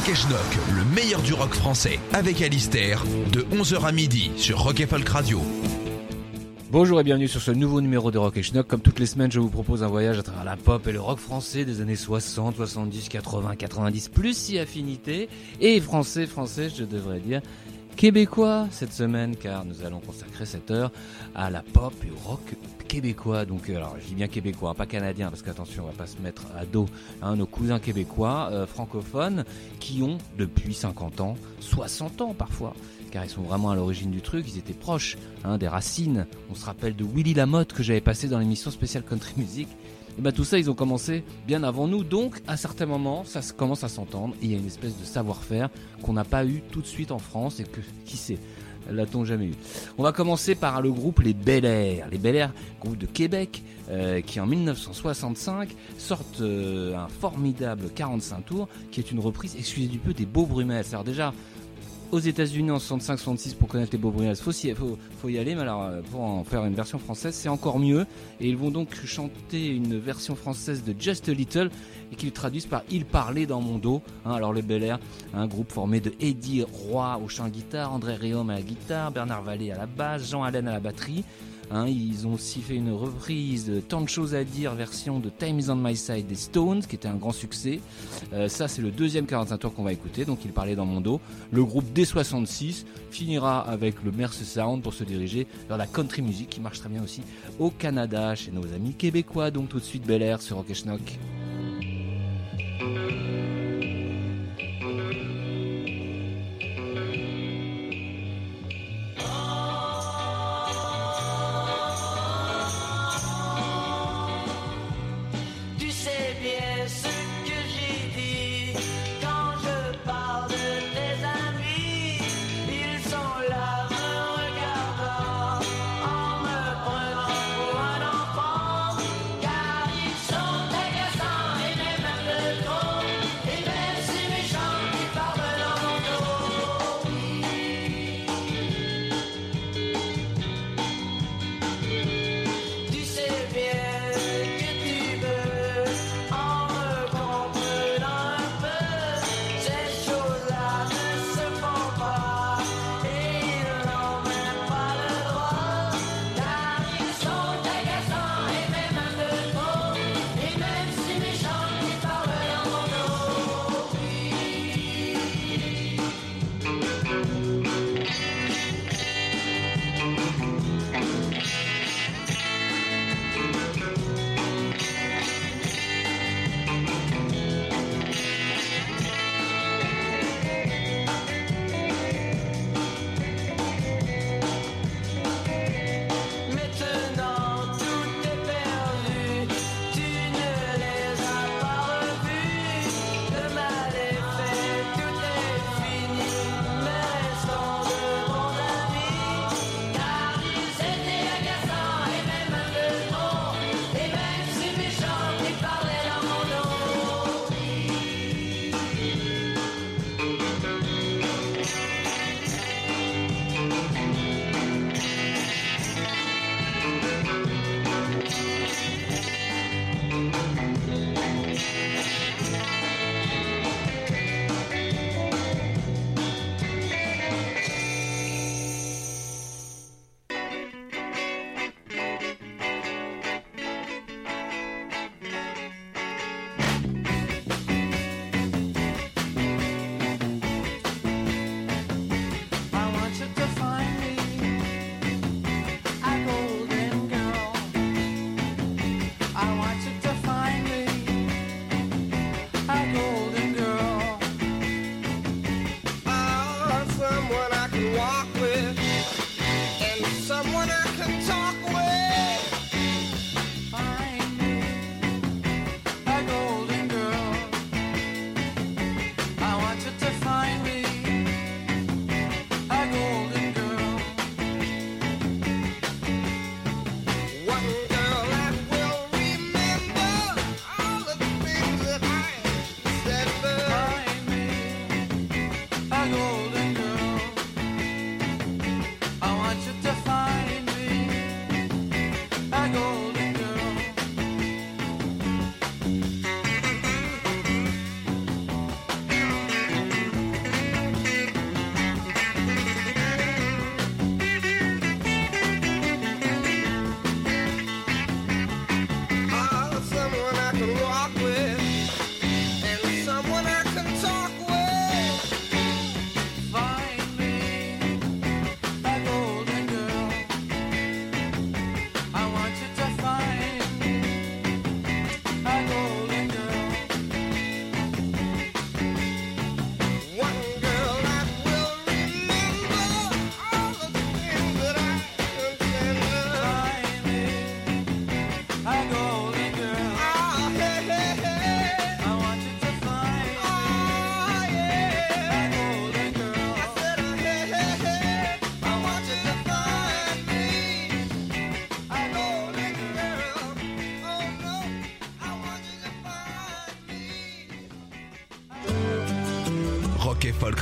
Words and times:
Rock 0.00 0.08
et 0.08 0.14
Schnock, 0.14 0.58
le 0.74 0.94
meilleur 0.94 1.20
du 1.20 1.34
rock 1.34 1.52
français, 1.52 2.00
avec 2.14 2.40
Alistair, 2.40 3.04
de 3.32 3.42
11h 3.54 3.84
à 3.84 3.92
midi 3.92 4.30
sur 4.36 4.62
Rock 4.62 4.80
et 4.80 4.86
Folk 4.86 5.06
Radio. 5.06 5.42
Bonjour 6.70 7.00
et 7.00 7.04
bienvenue 7.04 7.28
sur 7.28 7.42
ce 7.42 7.50
nouveau 7.50 7.82
numéro 7.82 8.10
de 8.10 8.16
Rock 8.16 8.38
et 8.38 8.42
Schnock. 8.42 8.66
Comme 8.66 8.80
toutes 8.80 8.98
les 8.98 9.04
semaines, 9.04 9.30
je 9.30 9.40
vous 9.40 9.50
propose 9.50 9.82
un 9.82 9.88
voyage 9.88 10.18
à 10.18 10.22
travers 10.22 10.44
la 10.44 10.56
pop 10.56 10.86
et 10.88 10.92
le 10.92 11.02
rock 11.02 11.18
français 11.18 11.66
des 11.66 11.82
années 11.82 11.96
60, 11.96 12.56
70, 12.56 13.10
80, 13.10 13.56
90, 13.56 14.08
plus 14.08 14.34
si 14.34 14.58
affinité. 14.58 15.28
Et 15.60 15.78
français, 15.82 16.26
français, 16.26 16.70
je 16.74 16.84
devrais 16.84 17.20
dire 17.20 17.42
québécois 18.00 18.66
cette 18.70 18.94
semaine, 18.94 19.36
car 19.36 19.66
nous 19.66 19.84
allons 19.84 20.00
consacrer 20.00 20.46
cette 20.46 20.70
heure 20.70 20.90
à 21.34 21.50
la 21.50 21.60
pop 21.60 21.92
et 22.02 22.10
au 22.10 22.30
rock 22.30 22.40
québécois. 22.88 23.44
Donc, 23.44 23.68
euh, 23.68 23.76
alors, 23.76 23.94
je 24.00 24.06
dis 24.06 24.14
bien 24.14 24.26
québécois, 24.26 24.72
pas 24.72 24.86
canadien, 24.86 25.28
parce 25.28 25.42
qu'attention, 25.42 25.82
on 25.82 25.88
va 25.88 25.92
pas 25.92 26.06
se 26.06 26.16
mettre 26.22 26.46
à 26.56 26.64
dos 26.64 26.86
hein, 27.20 27.36
nos 27.36 27.44
cousins 27.44 27.78
québécois 27.78 28.48
euh, 28.52 28.66
francophones 28.66 29.44
qui 29.80 30.02
ont 30.02 30.16
depuis 30.38 30.72
50 30.72 31.20
ans, 31.20 31.36
60 31.60 32.22
ans 32.22 32.32
parfois, 32.32 32.72
car 33.10 33.22
ils 33.22 33.30
sont 33.30 33.42
vraiment 33.42 33.70
à 33.70 33.76
l'origine 33.76 34.10
du 34.10 34.22
truc, 34.22 34.46
ils 34.48 34.56
étaient 34.56 34.72
proches 34.72 35.18
hein, 35.44 35.58
des 35.58 35.68
racines. 35.68 36.26
On 36.50 36.54
se 36.54 36.64
rappelle 36.64 36.96
de 36.96 37.04
Willy 37.04 37.34
Lamotte 37.34 37.74
que 37.74 37.82
j'avais 37.82 38.00
passé 38.00 38.28
dans 38.28 38.38
l'émission 38.38 38.70
spéciale 38.70 39.02
Country 39.02 39.34
Music. 39.36 39.68
Et 40.18 40.22
ben 40.22 40.32
tout 40.32 40.44
ça, 40.44 40.58
ils 40.58 40.70
ont 40.70 40.74
commencé 40.74 41.24
bien 41.46 41.62
avant 41.62 41.86
nous, 41.86 42.04
donc 42.04 42.40
à 42.46 42.56
certains 42.56 42.86
moments, 42.86 43.24
ça 43.24 43.40
commence 43.56 43.84
à 43.84 43.88
s'entendre. 43.88 44.34
Il 44.42 44.50
y 44.50 44.54
a 44.54 44.58
une 44.58 44.66
espèce 44.66 44.96
de 44.98 45.04
savoir-faire 45.04 45.70
qu'on 46.02 46.12
n'a 46.12 46.24
pas 46.24 46.44
eu 46.44 46.62
tout 46.70 46.82
de 46.82 46.86
suite 46.86 47.10
en 47.10 47.18
France 47.18 47.60
et 47.60 47.64
que, 47.64 47.80
qui 48.04 48.16
sait, 48.16 48.38
l'a-t-on 48.90 49.24
jamais 49.24 49.46
eu? 49.46 49.54
On 49.98 50.02
va 50.02 50.12
commencer 50.12 50.54
par 50.54 50.82
le 50.82 50.90
groupe 50.90 51.20
Les 51.20 51.34
Bel 51.34 51.64
Air. 51.64 52.08
Les 52.10 52.18
Bel 52.18 52.36
Air, 52.36 52.52
groupe 52.80 52.98
de 52.98 53.06
Québec, 53.06 53.62
euh, 53.90 54.20
qui 54.20 54.40
en 54.40 54.46
1965 54.46 55.70
sortent 55.98 56.40
euh, 56.40 56.96
un 56.96 57.08
formidable 57.08 57.90
45 57.94 58.44
tours, 58.44 58.68
qui 58.90 59.00
est 59.00 59.10
une 59.10 59.20
reprise, 59.20 59.56
excusez 59.58 59.88
du 59.88 59.98
peu, 59.98 60.12
des 60.12 60.26
Beaux 60.26 60.46
Brumels. 60.46 60.84
Alors 60.92 61.04
déjà, 61.04 61.32
aux 62.12 62.18
États-Unis 62.18 62.70
en 62.70 62.78
65-66 62.78 63.54
pour 63.54 63.68
connaître 63.68 63.92
les 63.92 63.98
Brumels, 63.98 64.36
faut, 64.36 64.52
faut, 64.52 64.98
faut 65.20 65.28
y 65.28 65.38
aller, 65.38 65.54
mais 65.54 65.62
alors 65.62 65.82
euh, 65.82 66.00
pour 66.10 66.22
en 66.22 66.44
faire 66.44 66.64
une 66.64 66.74
version 66.74 66.98
française, 66.98 67.34
c'est 67.34 67.48
encore 67.48 67.78
mieux. 67.78 68.06
Et 68.40 68.48
ils 68.48 68.56
vont 68.56 68.70
donc 68.70 68.94
chanter 69.04 69.68
une 69.68 69.98
version 69.98 70.34
française 70.34 70.82
de 70.84 70.94
Just 70.98 71.28
a 71.28 71.32
Little 71.32 71.70
et 72.12 72.16
qu'ils 72.16 72.32
traduisent 72.32 72.66
par 72.66 72.82
Il 72.90 73.04
parlait 73.04 73.46
dans 73.46 73.60
mon 73.60 73.78
dos. 73.78 74.02
Hein, 74.24 74.32
alors 74.32 74.52
les 74.52 74.62
Bel 74.62 74.82
Air, 74.82 74.98
un 75.34 75.46
groupe 75.46 75.72
formé 75.72 76.00
de 76.00 76.12
Eddie 76.20 76.64
Roy 76.64 77.20
au 77.22 77.28
chant 77.28 77.48
guitare, 77.48 77.92
André 77.92 78.16
Réaume 78.16 78.50
à 78.50 78.54
la 78.54 78.62
guitare, 78.62 79.10
Bernard 79.10 79.42
Vallée 79.42 79.72
à 79.72 79.78
la 79.78 79.86
basse, 79.86 80.30
Jean 80.30 80.42
Allen 80.42 80.68
à 80.68 80.72
la 80.72 80.80
batterie. 80.80 81.24
Hein, 81.72 81.86
ils 81.86 82.26
ont 82.26 82.34
aussi 82.34 82.60
fait 82.62 82.74
une 82.74 82.90
reprise 82.90 83.66
de 83.66 83.78
Tant 83.78 84.00
de 84.00 84.08
choses 84.08 84.34
à 84.34 84.42
dire 84.42 84.74
version 84.74 85.20
de 85.20 85.30
Time 85.30 85.60
is 85.60 85.70
on 85.70 85.76
my 85.76 85.96
side 85.96 86.26
des 86.26 86.34
Stones, 86.34 86.82
qui 86.82 86.96
était 86.96 87.06
un 87.06 87.14
grand 87.14 87.32
succès. 87.32 87.80
Euh, 88.32 88.48
ça, 88.48 88.66
c'est 88.66 88.82
le 88.82 88.90
deuxième 88.90 89.26
45 89.26 89.58
tours 89.58 89.74
qu'on 89.74 89.84
va 89.84 89.92
écouter, 89.92 90.24
donc 90.24 90.40
il 90.44 90.50
parlait 90.50 90.74
dans 90.74 90.84
mon 90.84 91.00
dos. 91.00 91.20
Le 91.52 91.64
groupe 91.64 91.84
D66 91.94 92.84
finira 93.12 93.60
avec 93.60 94.02
le 94.02 94.10
Merce 94.10 94.42
Sound 94.42 94.82
pour 94.82 94.94
se 94.94 95.04
diriger 95.04 95.46
vers 95.68 95.76
la 95.76 95.86
country 95.86 96.22
music 96.22 96.48
qui 96.48 96.60
marche 96.60 96.80
très 96.80 96.88
bien 96.88 97.04
aussi 97.04 97.22
au 97.60 97.70
Canada 97.70 98.34
chez 98.34 98.50
nos 98.50 98.64
amis 98.74 98.94
québécois. 98.94 99.52
Donc 99.52 99.68
tout 99.68 99.78
de 99.78 99.84
suite 99.84 100.04
Bel 100.04 100.22
Air 100.22 100.42
sur 100.42 100.56
Rock 100.56 100.70
et 100.70 100.74
Schnock. 100.74 101.18
Thank 102.80 102.96
you. 102.96 103.39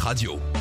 Radio. 0.08 0.57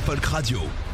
Folk 0.00 0.24
Radio. 0.26 0.87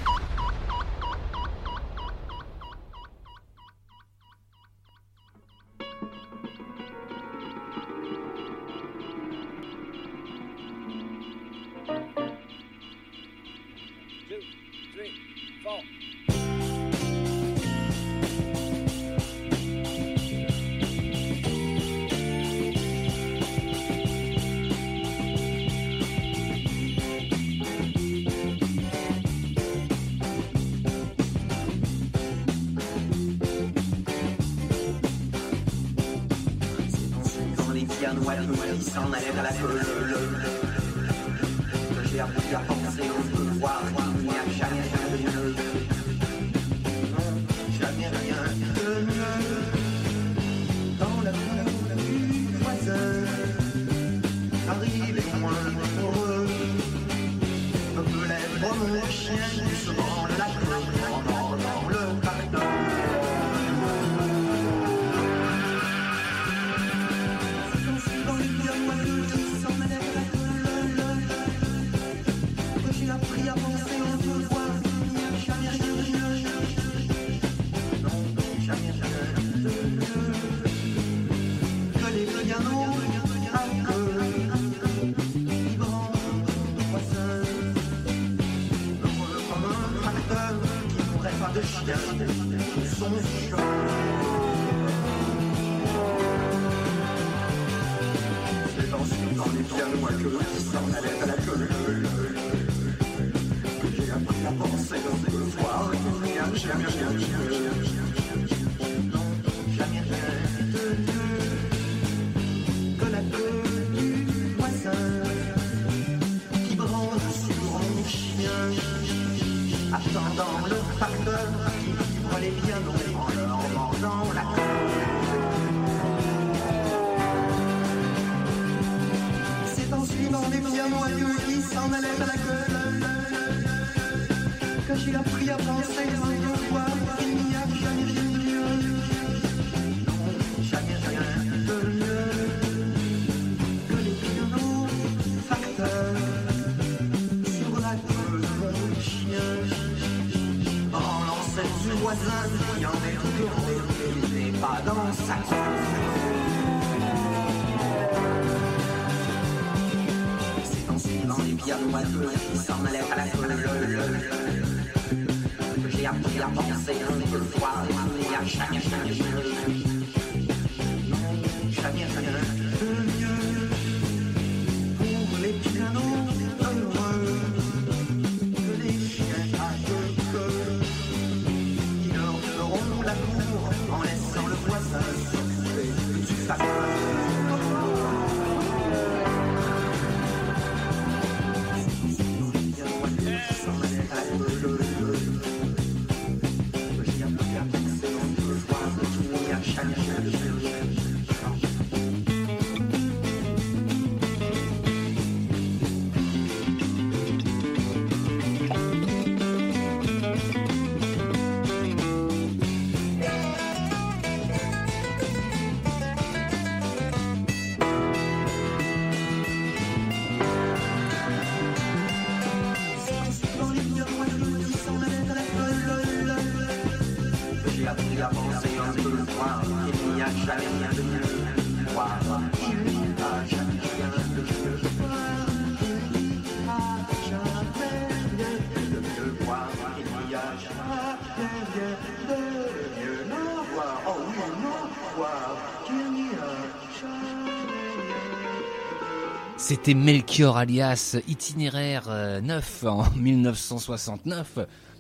C'était 249.67 249.95
Melchior 249.95 250.59
alias 250.59 251.17
Itinéraire 251.27 252.05
euh, 252.11 252.43
9 252.43 252.85
en 252.85 253.11
1969. 253.17 254.59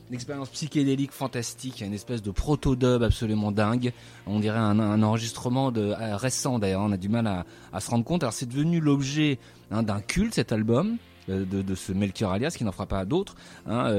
Une 0.08 0.14
expérience 0.14 0.48
psychédélique 0.48 1.12
fantastique, 1.12 1.82
une 1.82 1.92
espèce 1.92 2.22
de 2.22 2.30
proto-dub 2.30 3.02
absolument 3.02 3.52
dingue. 3.52 3.92
On 4.26 4.40
dirait 4.40 4.58
un, 4.58 5.02
enregistrement 5.02 5.70
de, 5.70 5.82
euh, 5.82 6.16
récent 6.16 6.58
d'ailleurs, 6.58 6.80
on 6.80 6.92
a 6.92 6.96
du 6.96 7.10
mal 7.10 7.44
à, 7.74 7.80
se 7.80 7.90
rendre 7.90 8.06
compte. 8.06 8.22
Alors 8.22 8.32
c'est 8.32 8.48
devenu 8.48 8.80
l'objet 8.80 9.38
hein, 9.70 9.82
d'un 9.82 10.00
culte 10.00 10.32
cet 10.32 10.50
album. 10.50 10.96
Euh, 11.28 11.44
de, 11.44 11.74
ce 11.74 11.92
Melchior 11.92 12.32
alias 12.32 12.54
qui 12.56 12.64
n'en 12.64 12.72
fera 12.72 12.86
pas 12.86 13.04
d'autres, 13.04 13.34
hein, 13.66 13.92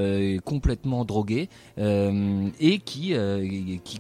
complètement 0.46 1.06
drogué 1.06 1.48
et 1.78 2.80
qui 2.80 3.14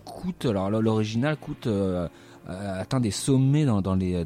coûte 0.03 0.45
alors 0.45 0.71
l'original 0.71 1.37
coûte 1.37 1.69
atteint 2.47 2.99
des 2.99 3.11
sommets 3.11 3.65
dans 3.65 3.95
les 3.95 4.23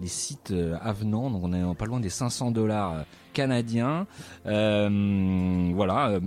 les 0.00 0.08
sites 0.08 0.50
euh, 0.50 0.76
avenants. 0.80 1.30
Donc 1.30 1.42
on 1.44 1.52
est 1.52 1.74
pas 1.74 1.86
loin 1.86 2.00
des 2.00 2.10
500 2.10 2.50
dollars 2.50 2.92
euh, 2.92 3.02
canadiens. 3.32 4.06
Euh, 4.46 5.70
voilà 5.74 6.08
euh, 6.08 6.20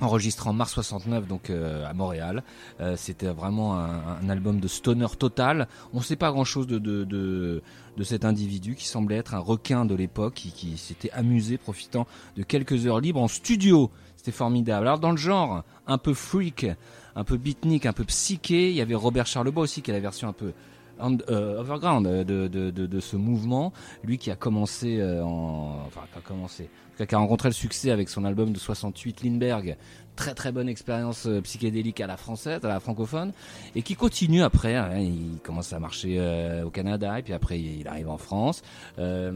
enregistré 0.00 0.48
en 0.48 0.52
mars 0.52 0.72
69 0.72 1.26
donc 1.26 1.50
euh, 1.50 1.88
à 1.88 1.92
Montréal. 1.92 2.42
Euh, 2.80 2.96
C'était 2.96 3.28
vraiment 3.28 3.78
un, 3.78 4.18
un, 4.22 4.28
album 4.28 4.60
de 4.60 4.68
stoner 4.68 5.06
total. 5.18 5.68
On 5.92 5.98
ne 5.98 6.02
sait 6.02 6.16
pas 6.16 6.30
grand 6.30 6.44
chose 6.44 6.66
de, 6.66 6.78
de, 6.78 7.04
de, 7.04 7.62
de, 7.96 8.04
cet 8.04 8.24
individu 8.24 8.74
qui 8.74 8.86
semblait 8.86 9.16
être 9.16 9.34
un 9.34 9.38
requin 9.38 9.84
de 9.84 9.94
l'époque 9.94 10.34
qui, 10.34 10.52
qui 10.52 10.76
s'était 10.76 11.10
amusé 11.10 11.58
profitant 11.58 12.06
de 12.36 12.42
quelques 12.42 12.86
heures 12.86 13.00
libres 13.00 13.20
en 13.20 13.28
studio. 13.28 13.90
C'était 14.16 14.32
formidable. 14.32 14.86
Alors 14.86 14.98
dans 14.98 15.10
le 15.10 15.16
genre 15.16 15.64
un 15.86 15.98
peu 15.98 16.14
freak, 16.14 16.66
un 17.14 17.24
peu 17.24 17.36
beatnik, 17.36 17.86
un 17.86 17.92
peu 17.92 18.04
psyché, 18.04 18.70
il 18.70 18.76
y 18.76 18.80
avait 18.80 18.94
Robert 18.94 19.26
Charlebois 19.26 19.64
aussi 19.64 19.82
qui 19.82 19.90
a 19.90 19.94
la 19.94 20.00
version 20.00 20.28
un 20.28 20.32
peu 20.32 20.52
overground 21.00 22.06
euh, 22.06 22.24
de, 22.24 22.48
de, 22.48 22.70
de, 22.70 22.86
de 22.86 23.00
ce 23.00 23.16
mouvement. 23.16 23.72
Lui 24.04 24.18
qui 24.18 24.30
a 24.30 24.36
commencé 24.36 24.98
euh, 25.00 25.24
en, 25.24 25.84
enfin 25.86 26.02
qui 26.12 26.18
a 26.18 26.22
commencé, 26.22 26.68
qui 27.06 27.14
a 27.14 27.18
rencontré 27.18 27.48
le 27.48 27.54
succès 27.54 27.90
avec 27.90 28.08
son 28.08 28.24
album 28.24 28.52
de 28.52 28.58
68 28.58 29.22
Lindbergh. 29.24 29.76
Très 30.14 30.34
très 30.34 30.52
bonne 30.52 30.68
expérience 30.68 31.24
euh, 31.24 31.40
psychédélique 31.40 31.98
à 32.02 32.06
la 32.06 32.18
française, 32.18 32.62
à 32.62 32.68
la 32.68 32.80
francophone, 32.80 33.32
et 33.74 33.80
qui 33.80 33.94
continue 33.94 34.42
après. 34.42 34.74
hein, 34.76 34.98
il 34.98 35.38
commence 35.42 35.72
à 35.72 35.78
marcher 35.78 36.16
euh, 36.18 36.64
au 36.64 36.70
Canada 36.70 37.18
et 37.18 37.22
puis 37.22 37.32
après 37.32 37.58
il 37.58 37.88
arrive 37.88 38.10
en 38.10 38.18
France 38.18 38.60
euh, 38.98 39.32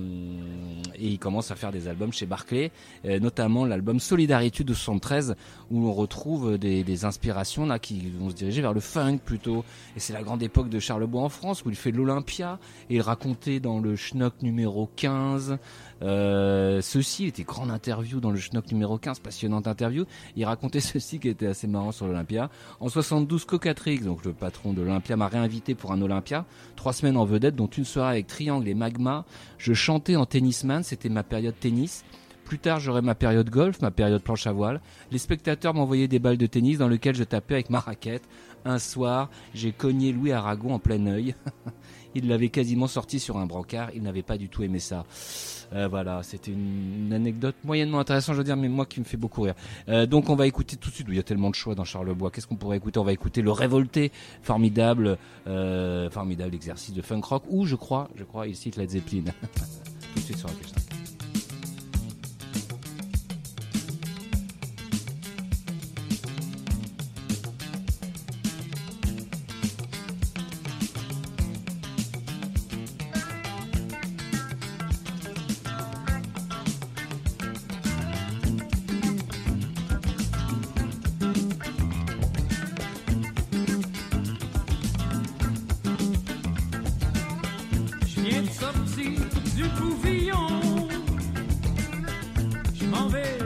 et 0.95 1.07
il 1.09 1.19
commence 1.19 1.51
à 1.51 1.55
faire 1.55 1.73
des 1.73 1.89
albums 1.89 2.13
chez 2.13 2.27
Barclay, 2.27 2.71
notamment 3.05 3.65
l'album 3.65 4.01
Solidaritude 4.01 4.67
de 4.67 4.75
73 4.75 5.35
où 5.71 5.81
l'on 5.81 5.95
retrouve 5.95 6.59
des, 6.59 6.85
des 6.85 7.05
inspirations 7.07 7.65
là 7.65 7.79
qui 7.79 8.11
vont 8.11 8.29
se 8.29 8.35
diriger 8.35 8.61
vers 8.61 8.75
le 8.75 8.81
funk 8.81 9.19
plutôt. 9.25 9.65
Et 9.97 10.01
c'est 10.01 10.13
la 10.13 10.23
grande 10.23 10.43
époque 10.43 10.69
de 10.69 10.79
Charlebois 10.79 11.23
en 11.23 11.31
France 11.31 11.65
où 11.65 11.71
il 11.71 11.77
fait 11.77 11.91
l'Olympia 11.91 12.59
et 12.91 12.97
il 12.97 13.01
racontait 13.01 13.61
dans 13.61 13.79
le 13.79 13.97
Schnock 13.97 14.43
numéro 14.43 14.91
15 14.97 15.57
euh, 16.03 16.81
ceci 16.83 17.27
était 17.27 17.45
grande 17.45 17.71
interview 17.71 18.21
dans 18.21 18.31
le 18.31 18.39
Schnock 18.39 18.71
numéro 18.71 18.99
15, 18.99 19.21
passionnante 19.21 19.67
interview. 19.67 20.05
Il 20.37 20.45
racontait 20.45 20.81
ceci 20.81 21.19
qui 21.19 21.29
était 21.29 21.47
assez 21.47 21.67
marrant 21.67 21.93
sur 21.93 22.07
l'Olympia. 22.07 22.51
En 22.81 22.89
72, 22.89 23.45
Cocatrix, 23.45 24.01
donc 24.01 24.25
le 24.25 24.33
patron 24.33 24.73
de 24.73 24.83
l'Olympia, 24.83 25.17
m'a 25.17 25.29
réinvité 25.29 25.75
pour 25.75 25.93
un 25.93 26.03
Olympia. 26.03 26.45
Trois 26.77 26.93
semaines 26.93 27.17
en 27.17 27.25
vedette, 27.25 27.57
dont 27.57 27.67
une 27.67 27.85
soirée 27.85 28.11
avec 28.11 28.27
Triangle 28.27 28.69
et 28.69 28.75
Magma. 28.75 29.25
Je 29.59 29.73
chantais 29.73 30.17
en 30.17 30.27
tennisman, 30.27 30.83
c'était 30.83 31.09
ma 31.09 31.23
période 31.23 31.55
tennis. 31.59 32.05
Plus 32.45 32.61
tard, 32.61 32.79
j'aurai 32.79 33.03
ma 33.03 33.17
période 33.17 33.51
golf, 33.51 33.83
ma 33.83 33.91
période 33.91 34.23
planche 34.23 34.47
à 34.47 34.53
voile. 34.53 34.81
Les 35.11 35.19
spectateurs 35.19 35.75
m'envoyaient 35.75 36.07
des 36.07 36.21
balles 36.21 36.37
de 36.37 36.47
tennis 36.47 36.79
dans 36.79 36.87
lesquelles 36.87 37.17
je 37.17 37.25
tapais 37.25 37.55
avec 37.55 37.71
ma 37.71 37.81
raquette. 37.81 38.23
Un 38.65 38.79
soir, 38.79 39.31
j'ai 39.53 39.73
cogné 39.73 40.13
Louis 40.13 40.31
Aragon 40.31 40.75
en 40.75 40.79
plein 40.79 41.05
œil. 41.07 41.35
Il 42.17 42.29
l'avait 42.29 42.49
quasiment 42.49 42.87
sorti 42.87 43.21
sur 43.21 43.37
un 43.37 43.45
brancard. 43.45 43.91
Il 43.95 44.03
n'avait 44.03 44.23
pas 44.23 44.39
du 44.39 44.49
tout 44.49 44.63
aimé 44.63 44.79
ça. 44.79 45.05
Euh, 45.75 45.87
voilà, 45.87 46.23
c'était 46.23 46.51
une, 46.51 47.13
anecdote 47.13 47.57
moyennement 47.63 47.99
intéressante, 47.99 48.35
je 48.35 48.39
veux 48.39 48.45
dire, 48.45 48.57
mais 48.57 48.69
moi 48.69 48.87
qui 48.87 49.01
me 49.01 49.05
fait 49.05 49.19
beaucoup 49.19 49.43
rire. 49.43 49.55
Euh, 49.89 50.07
donc 50.07 50.31
on 50.31 50.35
va 50.35 50.47
écouter 50.47 50.77
tout 50.77 50.89
de 50.89 50.95
suite. 50.95 51.09
Il 51.11 51.17
y 51.17 51.19
a 51.19 51.23
tellement 51.23 51.51
de 51.51 51.55
choix 51.55 51.75
dans 51.75 51.85
Charlebois. 51.85 52.31
Qu'est-ce 52.31 52.47
qu'on 52.47 52.57
pourrait 52.57 52.79
écouter? 52.79 52.99
On 52.99 53.05
va 53.05 53.13
écouter 53.13 53.43
le 53.43 53.51
Révolté, 53.51 54.13
formidable, 54.41 55.19
euh, 55.47 56.09
formidable 56.09 56.55
exercice 56.55 56.95
de 56.95 57.03
funk 57.03 57.21
rock. 57.23 57.43
Ou 57.51 57.67
je 57.67 57.77
crois, 57.77 58.09
je 58.17 58.25
crois, 58.25 58.47
il 58.47 58.57
cite 58.57 58.77
Led 58.77 58.89
Zeppelin. 58.89 59.25
tout 59.53 60.15
de 60.15 60.21
suite 60.21 60.39
sur 60.39 60.49
la 60.49 60.55
question. 60.55 60.86
M'en 92.87 93.09
vais 93.09 93.46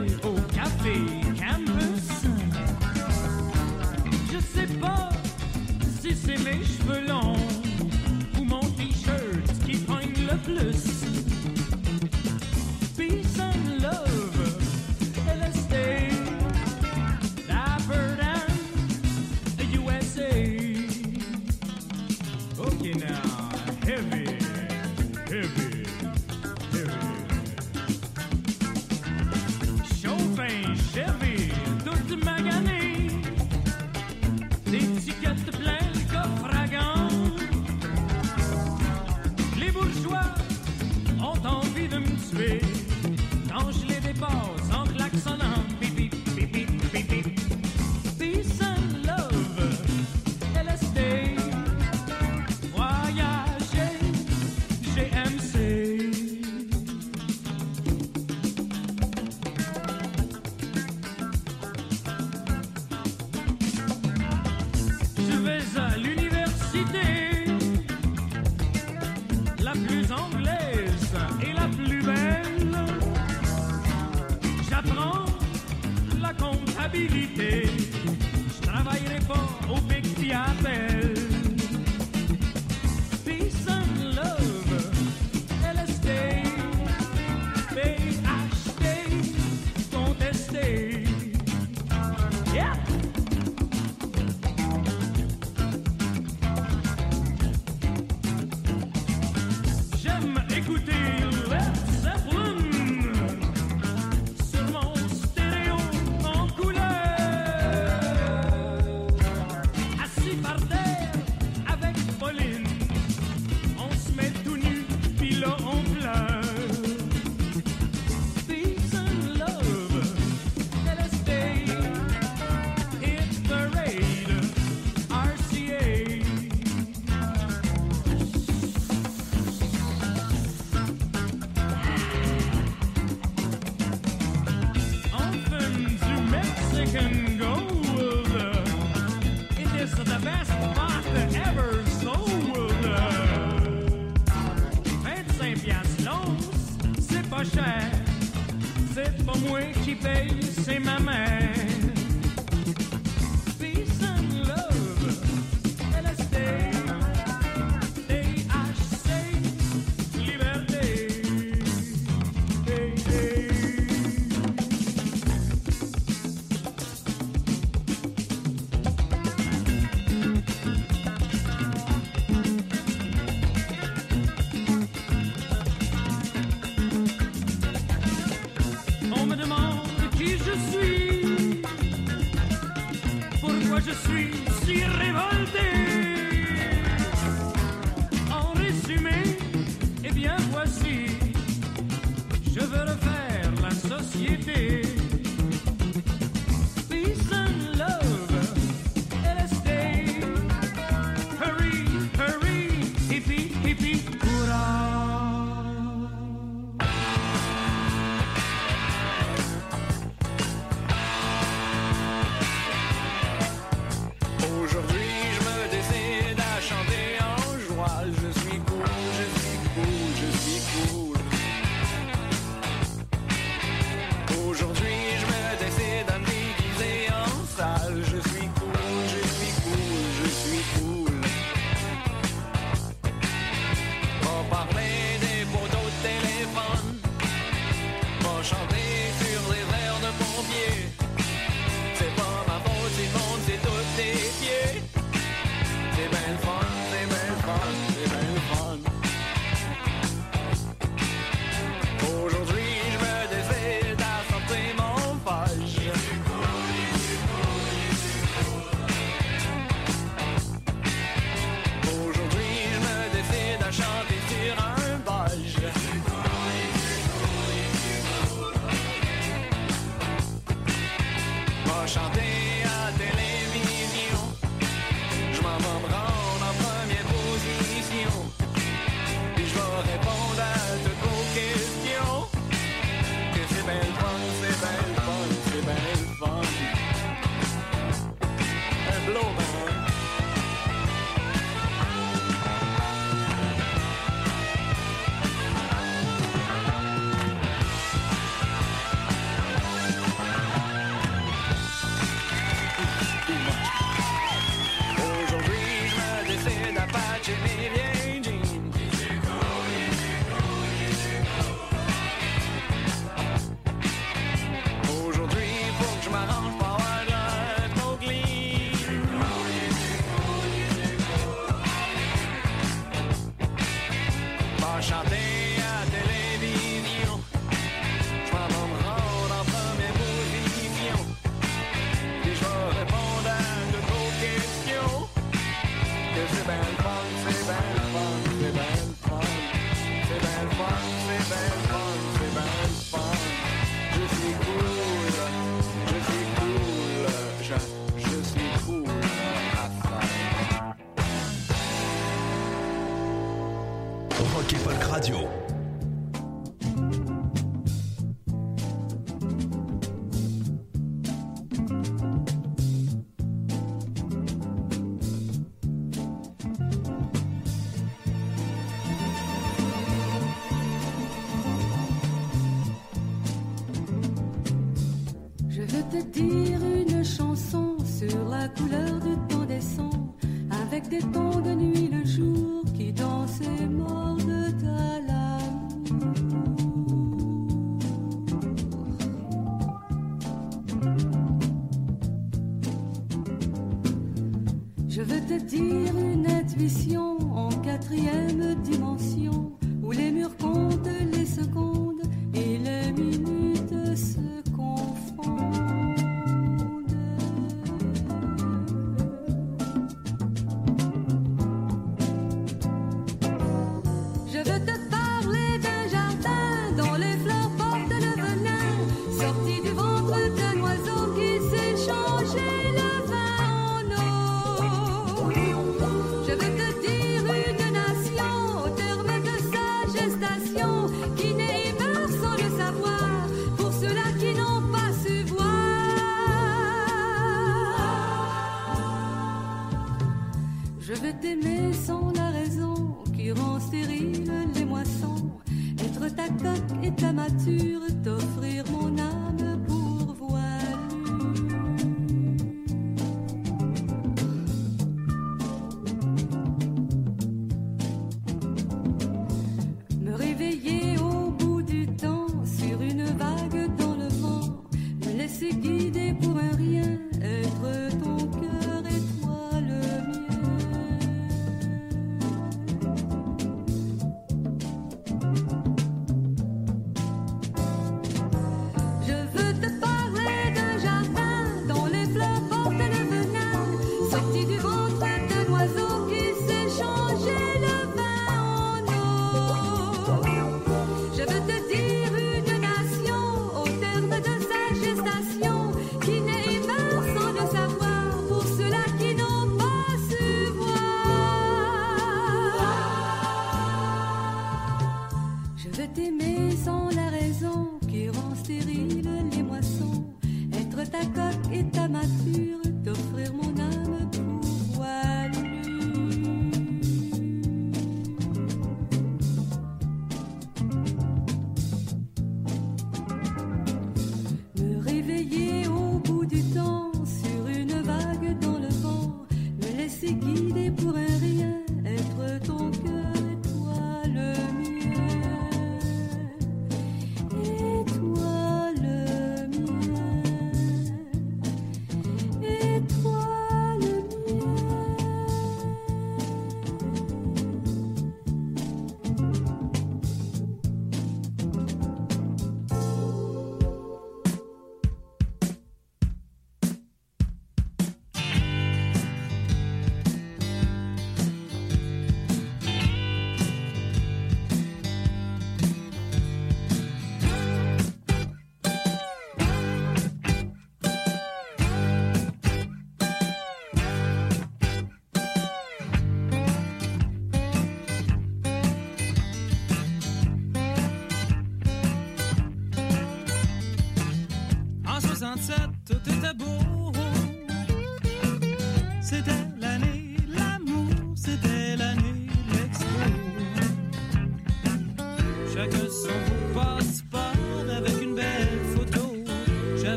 27, 585.41 585.57
tout 585.85 586.09
est 586.09 586.27
à. 586.27 586.60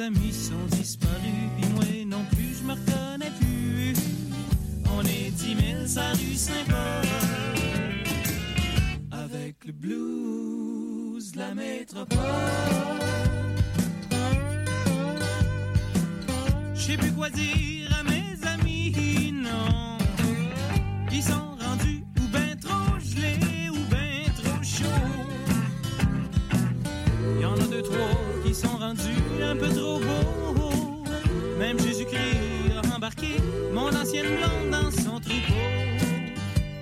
amigos 0.00 0.39
mon 33.72 33.88
ancienne 33.94 34.26
blonde 34.36 34.70
dans 34.70 34.90
son 34.90 35.20
troupeau. 35.20 35.54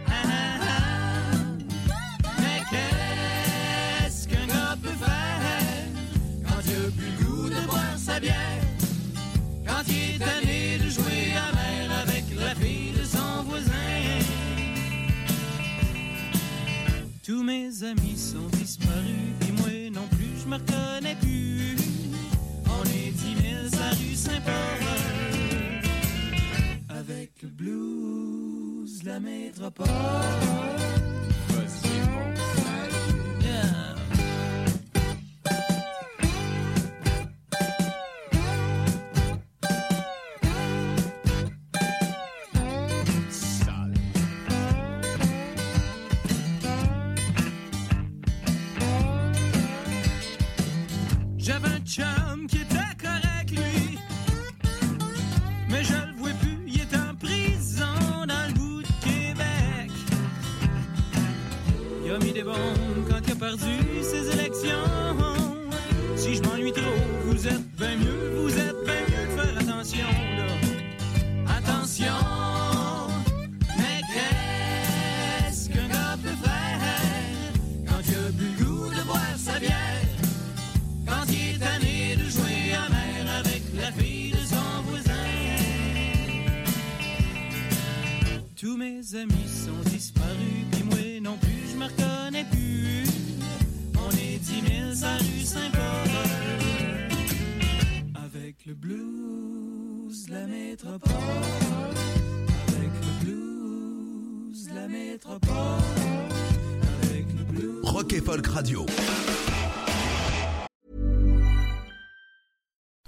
Ah, 0.07 0.12
ah, 0.24 0.59
ah. 0.62 1.94
Mais 2.38 2.61
qu'est-ce 2.70 4.29
qu'un 4.29 4.46
gars 4.46 4.77
peut 4.83 4.88
faire 4.88 5.85
quand 6.46 6.62
il 6.66 6.72
a 6.72 6.90
plus 6.90 7.11
le 7.18 7.24
goût 7.24 7.48
de 7.48 7.66
boire 7.66 7.96
sa 7.96 8.20
bière? 8.20 8.35
Quand 9.66 9.83
il 9.88 10.14
est 10.14 10.18
tanné 10.18 10.79
de 10.79 10.88
jouer 10.88 11.35
à 11.37 11.55
mer 11.55 11.90
avec 12.03 12.24
la 12.38 12.55
fille 12.55 12.92
de 12.92 13.05
son 13.05 13.44
voisin. 13.44 13.72
Tous 17.24 17.42
mes 17.42 17.83
amis 17.85 18.16
sont 18.16 18.48
disparus, 18.57 19.35
et 19.46 19.53
moi 19.53 19.90
non 19.92 20.09
plus, 20.16 20.40
je 20.42 20.48
me 20.48 20.57
reconnais 20.57 21.16
plus. 21.20 21.77
On 22.66 22.85
est 22.85 23.11
10 23.11 23.72
000 23.72 23.83
à 23.83 23.90
rue 23.90 24.14
Saint-Paul 24.14 24.97
blues, 27.58 29.02
la 29.04 29.18
métropole. 29.18 29.88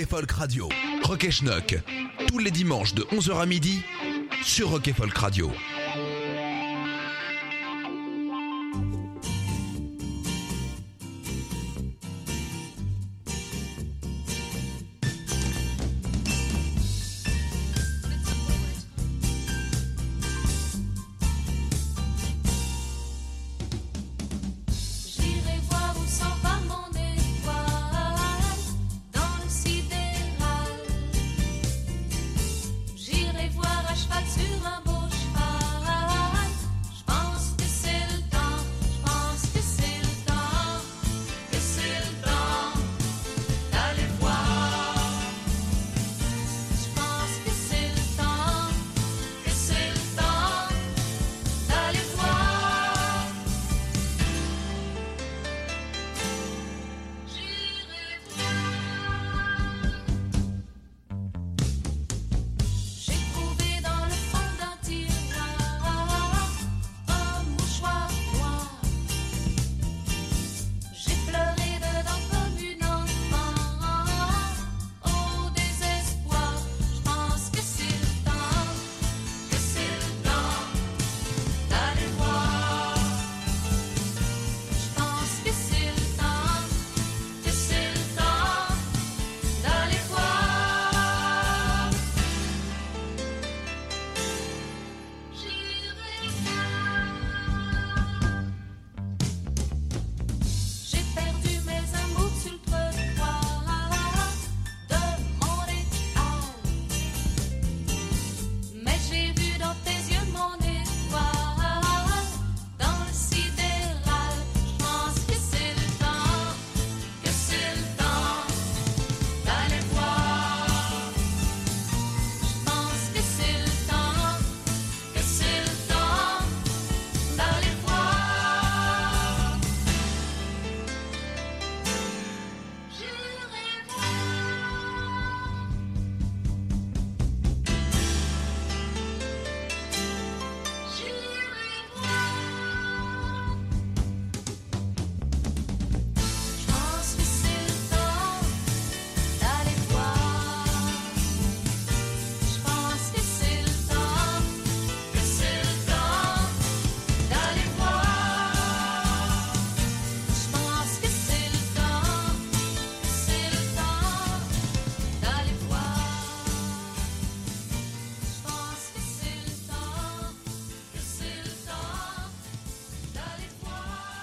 Et 0.00 0.06
Folk 0.06 0.30
Radio. 0.32 0.68
Rock 1.02 1.24
et 1.24 1.30
Schnock. 1.30 1.76
Tous 2.28 2.38
les 2.38 2.50
dimanches 2.50 2.94
de 2.94 3.02
11h 3.02 3.38
à 3.40 3.46
midi 3.46 3.82
sur 4.42 4.70
Rock 4.70 4.88
et 4.88 4.92
Folk 4.94 5.16
Radio. 5.16 5.50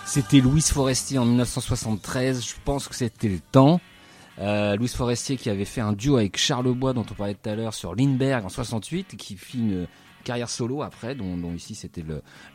C'était 0.07 0.39
Louis 0.39 0.61
Forestier 0.61 1.19
en 1.19 1.25
1973. 1.25 2.41
Je 2.41 2.53
pense 2.63 2.87
que 2.87 2.95
c'était 2.95 3.27
le 3.27 3.39
temps. 3.39 3.81
Euh, 4.39 4.77
Louis 4.77 4.87
Forestier 4.87 5.35
qui 5.35 5.49
avait 5.49 5.65
fait 5.65 5.81
un 5.81 5.91
duo 5.91 6.15
avec 6.15 6.37
Charles 6.37 6.71
Bois 6.73 6.93
dont 6.93 7.05
on 7.11 7.13
parlait 7.13 7.33
tout 7.33 7.49
à 7.49 7.55
l'heure 7.55 7.73
sur 7.73 7.93
Lindbergh 7.93 8.45
en 8.45 8.49
68 8.49 9.13
et 9.13 9.17
qui 9.17 9.35
fit 9.35 9.57
une 9.57 9.87
carrière 10.27 10.49
solo 10.49 10.81
après 10.81 11.15
dont, 11.15 11.53
ici 11.53 11.73
c'était 11.73 12.03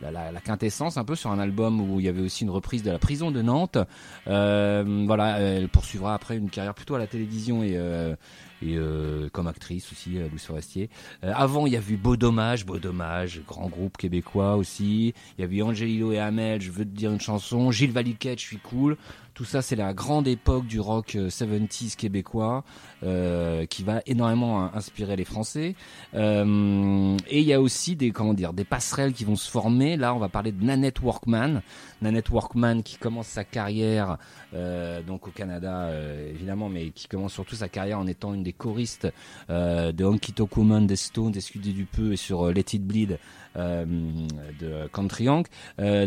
la, 0.03 0.41
quintessence 0.45 0.99
un 0.99 1.05
peu 1.05 1.15
sur 1.15 1.31
un 1.31 1.39
album 1.39 1.81
où 1.81 2.01
il 2.01 2.07
y 2.07 2.09
avait 2.09 2.21
aussi 2.21 2.45
une 2.45 2.51
reprise 2.51 2.83
de 2.83 2.91
la 2.91 2.99
prison 2.99 3.31
de 3.31 3.41
Nantes. 3.41 3.79
Euh, 4.27 5.05
voilà 5.07 5.39
elle 5.39 5.71
poursuivra 5.71 6.15
après 6.15 6.37
une 6.37 6.51
carrière 6.51 6.75
plutôt 6.75 6.97
à 6.97 6.99
la 6.99 7.07
télévision 7.07 7.63
et, 7.63 7.77
euh, 7.77 8.15
euh, 8.63 9.29
comme 9.31 9.47
actrice 9.47 9.91
aussi 9.91 10.19
euh, 10.19 10.29
Louis 10.29 10.39
Forestier. 10.39 10.91
Avant 11.23 11.67
il 11.67 11.73
y 11.73 11.77
a 11.77 11.81
eu 11.89 11.97
Beau 11.97 12.17
Dommage 12.17 12.67
Beau 12.67 12.79
Dommage 12.79 13.41
grand 13.47 13.69
groupe 13.69 13.97
québécois 13.97 14.57
aussi. 14.57 15.15
Il 15.39 15.45
y 15.45 15.49
a 15.49 15.51
eu 15.51 15.63
Angelilo 15.63 16.13
et 16.13 16.19
Hamel 16.19 16.61
je 16.61 16.71
veux 16.71 16.85
te 16.85 16.95
dire 16.95 17.11
une 17.11 17.21
chanson. 17.21 17.71
Gilles 17.71 17.93
Valiquette 17.93 18.39
je 18.39 18.45
suis 18.45 18.59
cool 18.59 18.99
tout 19.35 19.45
ça, 19.45 19.63
c'est 19.63 19.77
la 19.77 19.95
grande 19.95 20.29
époque 20.29 20.67
du 20.67 20.79
rock 20.79 21.15
euh, 21.15 21.29
70s 21.29 21.97
québécois 21.97 22.65
euh, 23.03 23.65
qui 23.67 23.83
va 23.83 24.03
énormément 24.07 24.75
inspirer 24.75 25.17
les 25.17 25.25
Français. 25.25 25.75
Euh, 26.15 27.17
et 27.29 27.41
il 27.41 27.47
y 27.47 27.53
a 27.53 27.61
aussi 27.61 27.97
des 27.97 28.11
comment 28.11 28.35
dire 28.35 28.53
des 28.53 28.65
passerelles 28.65 29.13
qui 29.13 29.25
vont 29.25 29.37
se 29.37 29.51
former. 29.51 29.97
Là, 29.97 30.15
on 30.15 30.19
va 30.19 30.29
parler 30.29 30.53
de 30.53 30.63
Nanette 30.63 31.01
Workman. 31.01 31.63
Nanette 32.03 32.31
Workman 32.31 32.83
qui 32.83 32.97
commence 32.97 33.29
sa 33.29 33.45
carrière 33.45 34.19
euh, 34.55 35.03
donc 35.03 35.29
au 35.29 35.31
Canada 35.31 35.85
euh, 35.85 36.31
évidemment, 36.31 36.69
mais 36.69 36.91
qui 36.91 37.09
commence 37.09 37.33
surtout 37.33 37.55
sa 37.55 37.69
carrière 37.69 37.99
en 37.99 38.07
étant 38.07 38.35
une 38.35 38.43
des 38.43 38.53
choristes 38.53 39.09
euh, 39.51 39.93
de 39.93 40.05
Honky 40.05 40.33
Tonk 40.33 40.57
Woman, 40.57 40.87
des 40.87 40.97
Stones, 40.97 41.33
des 41.33 41.41
Scudés 41.41 41.73
du 41.73 41.87
Peu 41.87 42.13
et 42.13 42.17
sur 42.17 42.49
euh, 42.49 42.53
Let 42.53 42.67
It 42.75 42.87
Bleed 42.87 43.13
euh, 43.13 43.17
de 43.57 44.89
Country 44.93 45.29
Hank. 45.29 45.47
Euh, 45.79 46.07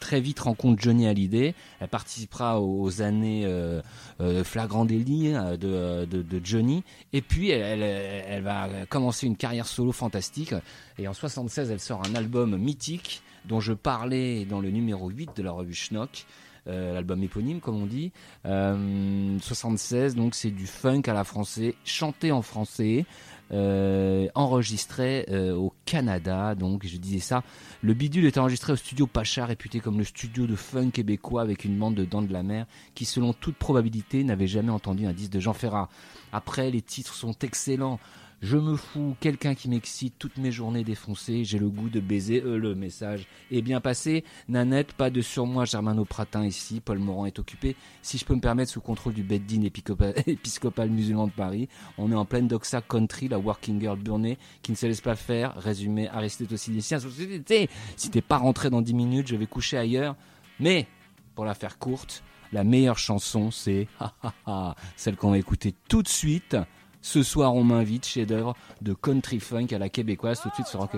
très 0.00 0.20
vite 0.20 0.40
rencontre 0.40 0.80
Johnny 0.82 1.06
Hallyday. 1.06 1.54
Elle 1.80 1.88
participera 1.88 2.60
aux 2.60 3.02
années 3.02 3.42
euh, 3.44 3.80
euh, 4.20 4.44
flagrant 4.44 4.84
délit 4.84 5.34
euh, 5.34 5.56
de, 5.56 6.04
de, 6.06 6.22
de 6.22 6.40
Johnny. 6.44 6.84
Et 7.12 7.22
puis 7.22 7.50
elle, 7.50 7.82
elle, 7.82 8.24
elle 8.28 8.42
va 8.42 8.68
commencer 8.88 9.26
une 9.26 9.36
carrière 9.36 9.66
solo 9.66 9.92
fantastique. 9.92 10.54
Et 10.98 11.08
en 11.08 11.12
76, 11.14 11.70
elle 11.70 11.80
sort 11.80 12.02
un 12.08 12.14
album 12.14 12.56
mythique 12.56 13.22
dont 13.44 13.60
je 13.60 13.72
parlais 13.72 14.44
dans 14.44 14.60
le 14.60 14.70
numéro 14.70 15.08
8 15.08 15.30
de 15.36 15.42
la 15.42 15.52
revue 15.52 15.74
Schnock. 15.74 16.26
euh, 16.68 16.92
l'album 16.94 17.22
éponyme 17.22 17.60
comme 17.60 17.82
on 17.82 17.86
dit. 17.86 18.12
Euh, 18.46 19.38
76, 19.40 20.14
donc 20.14 20.34
c'est 20.34 20.50
du 20.50 20.66
funk 20.66 21.02
à 21.06 21.14
la 21.14 21.24
français, 21.24 21.74
chanté 21.84 22.32
en 22.32 22.42
français. 22.42 23.06
Euh, 23.50 24.28
enregistré 24.34 25.24
euh, 25.30 25.54
au 25.54 25.72
Canada, 25.84 26.54
donc 26.54 26.86
je 26.86 26.96
disais 26.98 27.18
ça. 27.18 27.42
Le 27.82 27.94
bidule 27.94 28.26
est 28.26 28.38
enregistré 28.38 28.72
au 28.72 28.76
studio 28.76 29.06
Pacha, 29.06 29.46
réputé 29.46 29.80
comme 29.80 29.98
le 29.98 30.04
studio 30.04 30.46
de 30.46 30.56
funk 30.56 30.90
québécois 30.90 31.42
avec 31.42 31.64
une 31.64 31.78
bande 31.78 31.94
de 31.94 32.04
dents 32.04 32.22
de 32.22 32.32
la 32.32 32.42
mer 32.42 32.66
qui, 32.94 33.04
selon 33.04 33.32
toute 33.32 33.56
probabilité, 33.56 34.22
n'avait 34.24 34.46
jamais 34.46 34.70
entendu 34.70 35.06
un 35.06 35.12
disque 35.12 35.32
de 35.32 35.40
Jean 35.40 35.54
Ferrat. 35.54 35.88
Après, 36.32 36.70
les 36.70 36.82
titres 36.82 37.14
sont 37.14 37.34
excellents. 37.40 37.98
Je 38.40 38.56
me 38.56 38.76
fous, 38.76 39.16
quelqu'un 39.18 39.56
qui 39.56 39.68
m'excite, 39.68 40.14
toutes 40.16 40.36
mes 40.36 40.52
journées 40.52 40.84
défoncées, 40.84 41.44
j'ai 41.44 41.58
le 41.58 41.68
goût 41.68 41.88
de 41.88 41.98
baiser, 41.98 42.40
euh, 42.40 42.56
le 42.56 42.76
message 42.76 43.26
est 43.50 43.62
bien 43.62 43.80
passé. 43.80 44.22
Nanette, 44.48 44.92
pas 44.92 45.10
de 45.10 45.20
surmoi, 45.20 45.64
Germano 45.64 46.04
Pratin 46.04 46.46
ici, 46.46 46.80
Paul 46.80 47.00
Morand 47.00 47.26
est 47.26 47.40
occupé. 47.40 47.74
Si 48.00 48.16
je 48.16 48.24
peux 48.24 48.36
me 48.36 48.40
permettre, 48.40 48.70
sous 48.70 48.80
contrôle 48.80 49.14
du 49.14 49.24
Beddin 49.24 49.62
épiscopal, 50.26 50.88
musulman 50.88 51.26
de 51.26 51.32
Paris, 51.32 51.68
on 51.98 52.12
est 52.12 52.14
en 52.14 52.24
pleine 52.24 52.46
doxa 52.46 52.80
country, 52.80 53.26
la 53.26 53.40
working 53.40 53.80
girl 53.80 53.98
burnée, 53.98 54.38
qui 54.62 54.70
ne 54.70 54.76
se 54.76 54.86
laisse 54.86 55.00
pas 55.00 55.16
faire, 55.16 55.56
résumé 55.56 56.06
Aristote 56.06 56.54
Silicien. 56.54 56.98
Si 57.96 58.10
t'es 58.10 58.22
pas 58.22 58.36
rentré 58.36 58.70
dans 58.70 58.82
10 58.82 58.94
minutes, 58.94 59.26
je 59.26 59.34
vais 59.34 59.46
coucher 59.46 59.78
ailleurs. 59.78 60.14
Mais, 60.60 60.86
pour 61.34 61.44
la 61.44 61.54
faire 61.54 61.76
courte, 61.78 62.22
la 62.52 62.62
meilleure 62.62 62.98
chanson, 62.98 63.50
c'est 63.50 63.88
celle 64.96 65.16
qu'on 65.16 65.32
va 65.32 65.38
écouter 65.38 65.74
tout 65.88 66.04
de 66.04 66.08
suite. 66.08 66.56
Ce 67.00 67.22
soir, 67.22 67.54
on 67.54 67.64
m'invite, 67.64 68.06
chef-d'œuvre 68.06 68.54
de 68.82 68.92
country 68.92 69.40
funk 69.40 69.68
à 69.72 69.78
la 69.78 69.88
québécoise, 69.88 70.40
tout 70.40 70.48
de 70.48 70.54
suite 70.54 70.66
sur 70.66 70.80
Rock. 70.80 70.92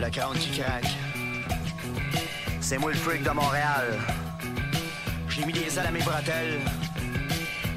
Le 0.00 0.08
crâne 0.10 0.38
qui 0.38 0.58
craque. 0.58 0.96
C'est 2.62 2.78
moi 2.78 2.90
le 2.90 2.96
freak 2.96 3.22
de 3.22 3.30
Montréal. 3.30 3.98
J'ai 5.28 5.44
mis 5.44 5.52
des 5.52 5.78
ailes 5.78 5.86
à 5.86 5.90
mes 5.90 6.00
bretelles. 6.00 6.60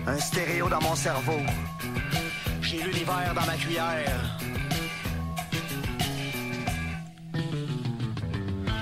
Un 0.08 0.18
stéréo 0.18 0.70
dans 0.70 0.82
mon 0.82 0.96
cerveau. 0.96 1.42
J'ai 2.62 2.78
l'univers 2.78 3.34
dans 3.36 3.46
ma 3.46 3.56
cuillère. 3.56 4.38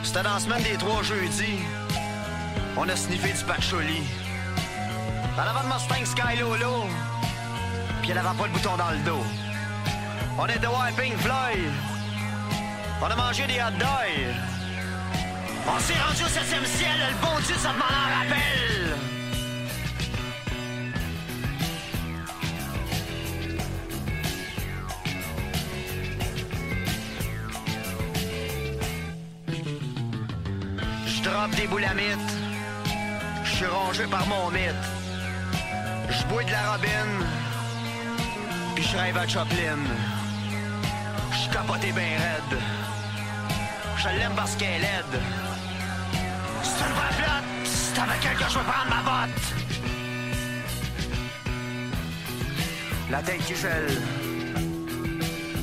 C'était 0.04 0.22
dans 0.22 0.36
la 0.36 0.40
semaine 0.40 0.62
des 0.62 0.78
trois 0.78 1.02
jeudis. 1.02 1.58
On 2.78 2.88
a 2.88 2.96
sniffé 2.96 3.34
du 3.34 3.44
patchouli. 3.46 4.04
Elle 5.36 5.48
avait 5.48 5.68
de 5.68 5.74
Mustang 5.74 6.06
Sky 6.06 6.40
Lolo. 6.40 6.86
Puis 8.04 8.12
elle 8.12 8.20
avait 8.20 8.38
pas 8.38 8.46
le 8.46 8.54
bouton 8.54 8.78
dans 8.78 8.92
le 8.92 9.00
dos. 9.00 9.24
On 10.40 10.48
est 10.48 10.58
de 10.58 10.68
Wiping 10.68 11.16
Floyd. 11.18 11.72
On 13.02 13.06
a 13.06 13.16
mangé 13.16 13.46
des 13.46 13.62
hot 13.62 13.78
dogs. 13.78 14.36
On 15.68 15.80
s'est 15.80 15.94
rendu 15.94 16.24
au 16.24 16.28
septième 16.28 16.66
ciel, 16.66 16.98
le 16.98 17.16
bon 17.22 17.40
Dieu, 17.46 17.56
ça 17.56 17.70
en 17.70 17.74
rappelle. 18.20 18.98
Je 31.06 31.24
drop 31.24 31.52
des 31.56 31.68
boulamites. 31.68 32.34
Je 33.44 33.56
suis 33.56 33.66
rongé 33.68 34.06
par 34.08 34.26
mon 34.28 34.50
mythe. 34.50 34.74
Je 36.10 36.26
bois 36.26 36.44
de 36.44 36.52
la 36.52 36.72
robine. 36.72 37.28
Puis 38.76 38.84
je 38.84 38.98
rêve 38.98 39.18
à 39.18 39.28
Choplin. 39.28 39.78
Capoté 41.54 41.91
ben 41.91 42.01
raide. 42.01 42.60
Je 43.95 44.08
l'aime 44.08 44.34
parce 44.36 44.56
qu'elle 44.56 44.70
est 44.70 44.80
laide. 44.80 45.22
C'est 46.64 46.84
une 46.84 46.93
vraie 46.95 47.14
flotte. 47.14 47.43
C'est 47.64 47.99
avec 47.99 48.26
elle 48.26 48.38
que 48.38 48.49
je 48.51 48.58
veux 48.58 48.66
prendre 48.66 48.89
ma 48.89 49.01
botte. 49.04 49.43
La 53.12 53.22
tête 53.22 53.45
qui 53.45 53.56
gèle. 53.56 54.01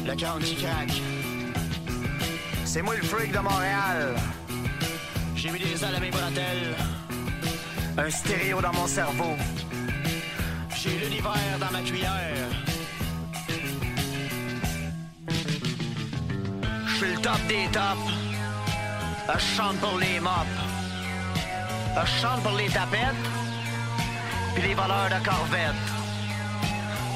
Le 0.06 0.14
crâne 0.14 0.42
qui 0.44 0.54
craque. 0.54 1.02
C'est 2.64 2.82
moi 2.82 2.94
le 2.94 3.02
freak 3.02 3.32
de 3.32 3.40
Montréal. 3.40 4.14
J'ai 5.34 5.50
mis 5.50 5.58
des 5.58 5.84
ailes 5.84 5.96
à 5.96 5.98
mes 5.98 6.10
bretelles. 6.10 6.76
Un 7.98 8.10
stéréo 8.10 8.60
dans 8.60 8.72
mon 8.72 8.86
cerveau. 8.86 9.36
J'ai 10.72 10.98
l'univers 10.98 11.58
dans 11.58 11.70
ma 11.72 11.80
cuillère. 11.80 12.69
Top 17.22 17.40
des 17.48 17.68
tops. 17.72 18.12
Je 19.34 19.56
chante 19.56 19.76
pour 19.78 19.98
les 19.98 20.20
mops. 20.20 20.58
Je 21.96 22.20
chante 22.20 22.42
pour 22.42 22.56
les 22.56 22.68
tapettes. 22.68 23.26
Puis 24.54 24.62
les 24.62 24.74
voleurs 24.74 25.08
de 25.08 25.24
corvettes. 25.24 25.88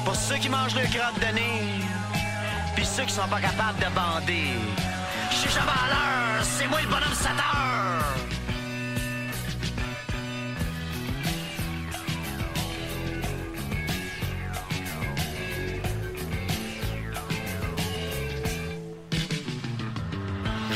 Pour 0.05 0.15
ceux 0.15 0.37
qui 0.37 0.49
mangent 0.49 0.75
le 0.75 0.87
crotte 0.95 1.19
de 1.19 1.33
nez. 1.35 1.81
Puis 2.75 2.85
ceux 2.85 3.03
qui 3.03 3.13
sont 3.13 3.27
pas 3.27 3.41
capables 3.41 3.79
de 3.79 3.89
bander. 3.95 4.53
Je 5.31 5.35
suis 5.35 5.51
jamais 5.51 5.71
à 5.71 5.87
l'heure. 5.91 6.43
C'est 6.43 6.67
moi 6.67 6.81
le 6.81 6.87
bonhomme 6.87 7.13
7 7.13 7.31
heures. 7.31 8.04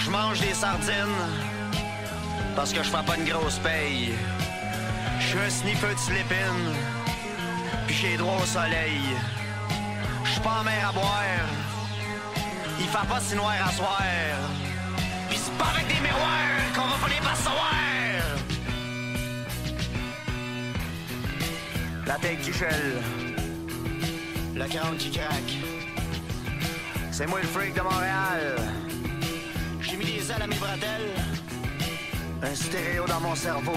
Je 0.09 0.11
mange 0.11 0.41
des 0.41 0.55
sardines 0.55 1.21
parce 2.55 2.73
que 2.73 2.81
je 2.81 2.89
fais 2.89 3.03
pas 3.05 3.15
une 3.15 3.29
grosse 3.29 3.59
paye. 3.59 4.11
Je 5.19 5.27
suis 5.27 5.37
un 5.37 5.49
sniffer 5.51 5.93
de 5.93 5.99
slip-in, 5.99 6.55
puis 7.85 7.95
j'ai 7.95 8.17
droit 8.17 8.37
au 8.41 8.45
soleil. 8.47 9.01
Je 10.23 10.31
suis 10.31 10.41
pas 10.41 10.61
en 10.61 10.63
mer 10.63 10.89
à 10.89 10.91
boire, 10.93 11.45
il 12.79 12.87
fait 12.87 13.07
pas 13.07 13.19
si 13.19 13.35
noir 13.35 13.53
à 13.63 13.71
soir. 13.71 14.01
Puis 15.29 15.37
c'est 15.37 15.55
pas 15.59 15.69
avec 15.75 15.87
des 15.87 16.01
miroirs 16.01 16.73
qu'on 16.75 16.87
va 16.87 17.07
finir 17.07 17.21
par 17.21 17.35
savoir. 17.35 17.73
La 22.07 22.15
tête 22.15 22.41
qui 22.41 22.51
gèle, 22.51 23.03
le 24.55 24.65
crâne 24.65 24.97
qui 24.97 25.11
craque. 25.11 25.53
C'est 27.11 27.27
moi 27.27 27.41
le 27.43 27.47
freak 27.47 27.75
de 27.75 27.81
Montréal. 27.81 28.78
À 30.41 30.47
mes. 30.47 30.55
Un 32.41 32.55
stéréo 32.55 33.05
dans 33.05 33.19
mon 33.19 33.35
cerveau. 33.35 33.73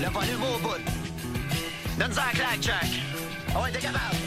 Le 0.00 0.08
volume 0.08 0.42
au 0.42 0.58
bout. 0.58 0.82
Donne-en 1.98 2.30
claque, 2.32 2.62
Jack. 2.62 2.88
Ah 3.54 3.62
ouais, 3.62 3.72
t'es 3.72 3.78
capable. 3.78 4.23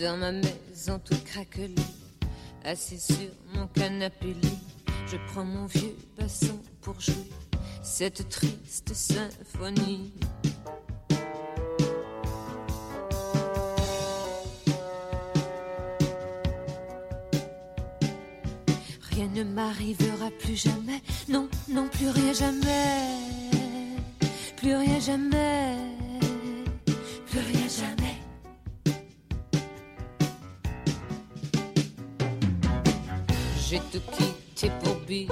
Dans 0.00 0.16
ma 0.16 0.32
maison 0.32 0.98
toute 1.04 1.22
craquelée, 1.24 1.74
assis 2.64 2.98
sur 2.98 3.28
mon 3.52 3.66
canapé 3.66 4.28
lit, 4.32 4.58
je 5.06 5.18
prends 5.30 5.44
mon 5.44 5.66
vieux 5.66 5.94
bassin 6.18 6.56
pour 6.80 6.98
jouer 6.98 7.28
cette 7.82 8.26
triste 8.30 8.94
symphonie. 8.94 10.10
Rien 19.10 19.28
ne 19.34 19.44
m'arrivera 19.44 20.30
plus 20.38 20.56
jamais, 20.56 21.02
non, 21.28 21.46
non, 21.68 21.88
plus 21.88 22.08
rien 22.08 22.32
jamais, 22.32 23.18
plus 24.56 24.76
rien 24.76 24.98
jamais, 24.98 25.76
J'ai 33.70 33.78
tout 33.78 34.02
quitté 34.18 34.68
pour 34.82 34.96
Billy, 35.06 35.28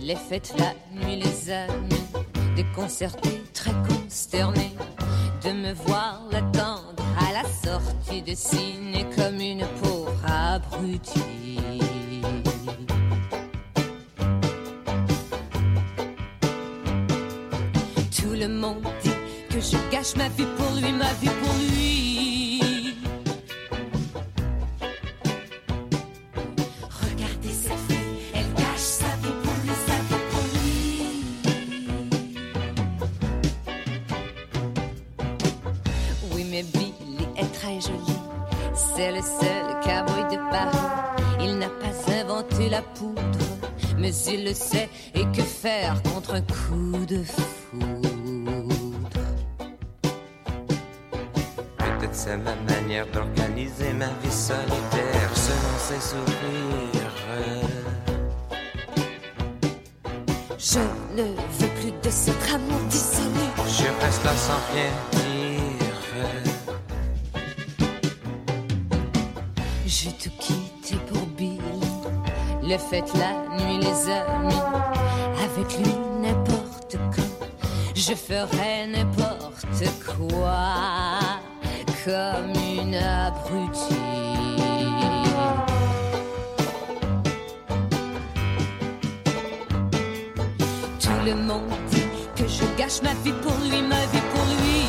les 0.00 0.16
fêtes, 0.16 0.54
la 0.56 0.72
nuit, 0.98 1.16
les 1.16 1.50
amis, 1.50 2.06
déconcerté, 2.56 3.42
très 3.52 3.74
consterné 3.86 4.72
de 5.44 5.50
me 5.50 5.74
voir 5.74 6.22
l'attendre 6.32 6.94
à 7.18 7.34
la 7.34 7.42
sortie 7.42 8.22
de 8.22 8.34
ciné 8.34 9.04
comme 9.14 9.38
une 9.38 9.66
pauvre 9.82 10.14
abrutie. 10.26 11.60
Tout 18.16 18.32
le 18.32 18.48
monde 18.48 18.86
dit 19.02 19.10
que 19.50 19.60
je 19.60 19.76
gâche 19.92 20.16
ma 20.16 20.30
vie 20.30 20.46
pour 20.56 20.74
lui, 20.76 20.92
ma 20.92 21.12
vie 21.20 21.28
pour 21.42 21.54
lui. 21.58 21.73
Mais 44.04 44.14
il 44.34 44.44
le 44.44 44.52
sait. 44.52 44.90
Et 45.14 45.24
que 45.34 45.42
faire 45.42 46.02
contre 46.02 46.34
un 46.34 46.42
coup 46.42 47.06
de 47.06 47.22
foudre? 47.22 48.10
Peut-être 51.78 52.14
c'est 52.14 52.36
ma 52.36 52.54
manière 52.70 53.06
d'organiser 53.12 53.94
ma 53.94 54.10
vie 54.22 54.30
solitaire 54.30 55.30
selon 55.34 55.76
ses 55.88 56.02
souvenirs. 56.10 57.14
Je 60.58 60.80
ne 61.16 61.26
veux 61.58 61.72
plus 61.80 61.92
de 62.02 62.10
cet 62.10 62.42
amour 62.52 62.80
dissolu. 62.90 63.46
Je 63.68 63.88
reste 64.04 64.24
là 64.24 64.34
sans 64.36 64.60
rien 64.72 64.92
dire. 65.12 65.94
J'ai 69.86 70.12
tout 70.12 70.36
quitté 70.38 70.96
pour 71.08 71.24
Billy. 71.38 71.60
Les 72.62 72.78
fêtes, 72.78 73.12
la 73.14 73.33
le 91.24 91.34
monde 91.34 91.70
dit 91.90 92.02
que 92.36 92.46
je 92.48 92.64
gâche 92.76 93.00
ma 93.02 93.14
vie 93.22 93.32
pour 93.42 93.56
lui, 93.62 93.82
ma 93.82 94.00
vie 94.06 94.26
pour 94.32 94.44
lui. 94.44 94.84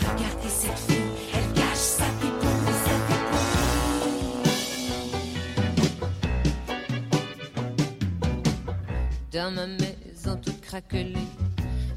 Regardez 0.00 0.48
cette 0.48 0.78
fille, 0.78 1.30
elle 1.34 1.52
gâche 1.52 1.86
sa 1.98 2.04
vie 2.20 2.34
pour 2.40 2.54
lui, 2.62 2.74
sa 2.84 2.96
vie 3.06 3.22
pour 3.30 3.44
lui. 4.42 4.58
Dans 9.32 9.50
ma 9.52 9.66
maison 9.66 10.34
toute 10.42 10.60
craquelée, 10.60 11.28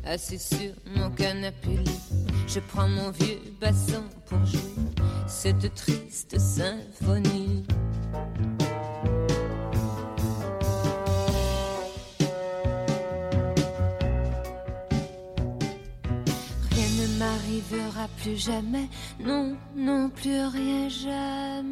assis 0.05 0.39
sur 0.39 0.73
mon 0.95 1.09
canapé 1.11 1.79
je 2.53 2.59
prends 2.59 2.87
mon 2.87 3.09
vieux 3.09 3.41
bassin 3.59 4.03
pour 4.27 4.45
jouer 4.45 4.59
cette 5.27 5.73
triste 5.73 6.37
symphonie. 6.37 7.65
Plus 18.23 18.37
jamais, 18.37 18.87
non, 19.19 19.57
non, 19.75 20.09
plus 20.09 20.45
rien 20.45 20.87
jamais. 20.87 21.62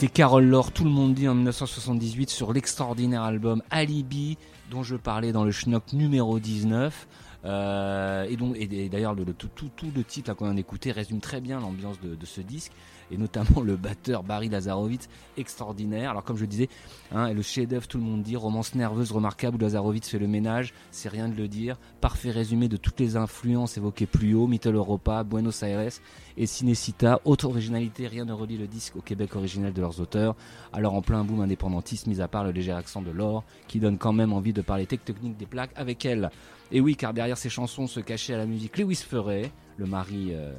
C'était 0.00 0.14
Carole 0.14 0.46
Laure, 0.46 0.72
tout 0.72 0.84
le 0.84 0.90
monde 0.90 1.12
dit 1.12 1.28
en 1.28 1.34
1978 1.34 2.30
sur 2.30 2.54
l'extraordinaire 2.54 3.20
album 3.22 3.62
Alibi 3.68 4.38
dont 4.70 4.82
je 4.82 4.96
parlais 4.96 5.30
dans 5.30 5.44
le 5.44 5.50
schnock 5.50 5.92
numéro 5.92 6.38
19. 6.38 7.06
Euh, 7.44 8.24
et 8.24 8.36
donc, 8.36 8.56
et, 8.56 8.84
et 8.84 8.88
d'ailleurs, 8.88 9.14
le, 9.14 9.24
le- 9.24 9.34
tout, 9.34 9.48
tout, 9.54 9.68
tout 9.76 9.90
le 9.94 10.02
titre 10.04 10.32
qu'on 10.34 10.46
vient 10.46 10.54
d'écouter 10.54 10.90
résume 10.92 11.20
très 11.20 11.40
bien 11.42 11.60
l'ambiance 11.60 11.98
de, 12.00 12.16
ce 12.26 12.40
disque, 12.40 12.72
et 13.10 13.18
notamment 13.18 13.60
le 13.64 13.76
batteur 13.76 14.22
Barry 14.22 14.48
Lazarovitz, 14.48 15.08
extraordinaire. 15.36 16.10
Alors, 16.10 16.24
comme 16.24 16.36
je 16.36 16.44
disais, 16.44 16.68
hein, 17.12 17.32
le 17.32 17.42
chef-d'œuvre, 17.42 17.86
tout 17.86 17.98
le 17.98 18.04
monde 18.04 18.22
dit, 18.22 18.36
romance 18.36 18.74
nerveuse, 18.74 19.12
remarquable, 19.12 19.56
où 19.56 19.60
Lazarovitz 19.60 20.08
fait 20.08 20.18
le 20.18 20.28
ménage, 20.28 20.72
c'est 20.90 21.08
rien 21.10 21.28
de 21.28 21.34
le 21.34 21.48
dire. 21.48 21.76
Parfait 22.00 22.30
résumé 22.30 22.68
de 22.68 22.76
toutes 22.78 23.00
les 23.00 23.16
influences 23.16 23.76
évoquées 23.76 24.06
plus 24.06 24.34
haut, 24.34 24.46
Mittel 24.46 24.74
Europa, 24.74 25.24
Buenos 25.24 25.62
Aires 25.62 25.92
et 26.36 26.46
Cinecita. 26.46 27.20
Autre 27.24 27.46
originalité, 27.46 28.06
rien 28.06 28.24
ne 28.24 28.32
relie 28.32 28.56
le 28.56 28.66
disque 28.66 28.96
au 28.96 29.00
Québec 29.00 29.36
originel 29.36 29.72
de 29.72 29.80
leurs 29.80 30.00
auteurs. 30.00 30.36
Alors, 30.72 30.94
en 30.94 31.02
plein 31.02 31.24
boom 31.24 31.40
indépendantiste, 31.40 32.06
mis 32.06 32.20
à 32.20 32.28
part 32.28 32.44
le 32.44 32.50
léger 32.50 32.72
accent 32.72 33.02
de 33.02 33.10
l'or, 33.10 33.44
qui 33.68 33.80
donne 33.80 33.98
quand 33.98 34.12
même 34.12 34.32
envie 34.32 34.52
de 34.52 34.62
parler 34.62 34.86
technique 34.86 35.36
des 35.36 35.46
plaques 35.46 35.72
avec 35.76 36.04
elle. 36.04 36.30
Et 36.72 36.80
oui, 36.80 36.96
car 36.96 37.12
derrière 37.12 37.36
ces 37.36 37.48
chansons 37.48 37.86
se 37.86 38.00
cachait 38.00 38.34
à 38.34 38.38
la 38.38 38.46
musique 38.46 38.78
Lewis 38.78 38.96
Ferret, 38.96 39.50
le 39.76 39.86
mari 39.86 40.28
euh, 40.30 40.52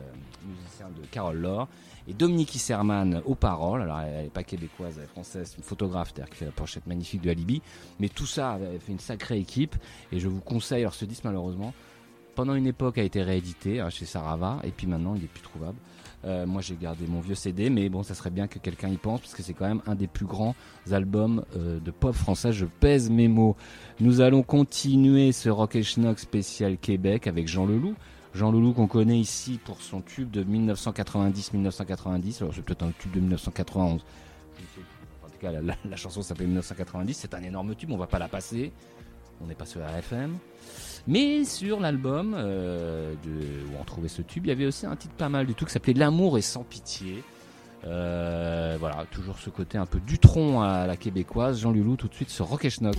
musicien 0.45 0.87
de 0.89 1.05
Carole 1.07 1.37
Laure, 1.37 1.67
et 2.07 2.13
Dominique 2.13 2.55
Isserman 2.55 3.21
aux 3.25 3.35
paroles. 3.35 3.81
Alors, 3.81 3.99
elle 3.99 4.23
n'est 4.23 4.29
pas 4.29 4.43
québécoise, 4.43 4.95
elle 4.97 5.05
est 5.05 5.07
française, 5.07 5.53
une 5.57 5.63
photographe, 5.63 6.13
qui 6.13 6.35
fait 6.35 6.45
la 6.45 6.51
pochette 6.51 6.87
magnifique 6.87 7.21
de 7.21 7.29
Alibi. 7.29 7.61
Mais 7.99 8.09
tout 8.09 8.25
ça 8.25 8.51
avait 8.51 8.79
fait 8.79 8.91
une 8.91 8.99
sacrée 8.99 9.39
équipe, 9.39 9.75
et 10.11 10.19
je 10.19 10.27
vous 10.27 10.41
conseille, 10.41 10.81
alors 10.81 10.95
ce 10.95 11.05
disque, 11.05 11.23
malheureusement, 11.23 11.73
pendant 12.35 12.55
une 12.55 12.67
époque 12.67 12.97
a 12.97 13.03
été 13.03 13.21
réédité 13.23 13.79
hein, 13.79 13.89
chez 13.89 14.05
Sarava, 14.05 14.59
et 14.63 14.71
puis 14.71 14.87
maintenant, 14.87 15.15
il 15.15 15.23
est 15.23 15.27
plus 15.27 15.41
trouvable. 15.41 15.77
Euh, 16.23 16.45
moi, 16.45 16.61
j'ai 16.61 16.75
gardé 16.75 17.07
mon 17.07 17.19
vieux 17.19 17.33
CD, 17.35 17.69
mais 17.71 17.89
bon, 17.89 18.03
ça 18.03 18.13
serait 18.13 18.29
bien 18.29 18.47
que 18.47 18.59
quelqu'un 18.59 18.89
y 18.89 18.97
pense, 18.97 19.21
parce 19.21 19.33
que 19.33 19.41
c'est 19.41 19.53
quand 19.55 19.67
même 19.67 19.81
un 19.87 19.95
des 19.95 20.05
plus 20.07 20.25
grands 20.27 20.55
albums 20.91 21.43
euh, 21.57 21.79
de 21.79 21.89
pop 21.91 22.13
français. 22.15 22.53
Je 22.53 22.65
pèse 22.65 23.09
mes 23.09 23.27
mots. 23.27 23.55
Nous 23.99 24.21
allons 24.21 24.43
continuer 24.43 25.31
ce 25.31 25.49
Rock 25.49 25.75
et 25.75 25.81
Schnock 25.83 26.19
spécial 26.19 26.77
Québec 26.77 27.25
avec 27.25 27.47
Jean 27.47 27.65
Leloup. 27.65 27.95
Jean 28.35 28.51
Leloup 28.51 28.73
qu'on 28.73 28.87
connaît 28.87 29.19
ici 29.19 29.59
pour 29.65 29.81
son 29.81 29.99
tube 30.01 30.29
de 30.31 30.43
1990-1990. 30.43 32.41
Alors 32.41 32.53
c'est 32.53 32.61
peut-être 32.61 32.83
un 32.83 32.91
tube 32.97 33.11
de 33.13 33.19
1991. 33.19 34.01
Je 34.57 34.61
ne 34.61 34.67
sais 34.67 34.73
plus. 34.75 34.83
En 35.25 35.27
tout 35.29 35.37
cas, 35.39 35.51
la, 35.51 35.75
la- 35.89 35.95
chanson 35.97 36.21
s'appelle 36.21 36.47
1990. 36.47 37.13
C'est 37.13 37.33
un 37.33 37.43
énorme 37.43 37.75
tube. 37.75 37.91
On 37.91 37.97
va 37.97 38.07
pas 38.07 38.19
la 38.19 38.27
passer. 38.27 38.71
On 39.41 39.47
n'est 39.47 39.55
pas 39.55 39.65
sur 39.65 39.81
RFM. 39.81 40.37
Mais 41.07 41.45
sur 41.45 41.79
l'album 41.79 42.35
euh, 42.37 43.13
où 43.25 43.79
on 43.79 43.83
trouvait 43.83 44.07
ce 44.07 44.21
tube, 44.21 44.45
il 44.45 44.49
y 44.49 44.51
avait 44.51 44.65
aussi 44.65 44.85
un 44.85 44.95
titre 44.95 45.13
pas 45.15 45.29
mal 45.29 45.45
du 45.45 45.53
tout 45.53 45.65
qui 45.65 45.71
s'appelait 45.71 45.93
L'amour 45.93 46.37
est 46.37 46.41
sans 46.41 46.63
pitié. 46.63 47.23
Euh, 47.85 48.77
voilà, 48.79 49.05
toujours 49.11 49.39
ce 49.39 49.49
côté 49.49 49.77
un 49.77 49.85
peu 49.85 49.99
Dutron 49.99 50.61
à 50.61 50.85
la 50.85 50.97
québécoise. 50.97 51.59
Jean 51.59 51.71
Leloup 51.71 51.95
tout 51.95 52.07
de 52.07 52.13
suite 52.13 52.29
sur 52.29 52.47
Rock 52.47 52.65
et 52.65 52.69
Schnock. 52.69 52.97